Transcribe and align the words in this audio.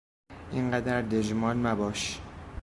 اینقدر 0.51 1.01
دژمان 1.01 1.57
مباش! 1.67 2.19